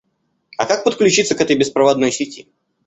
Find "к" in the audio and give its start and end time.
1.35-1.41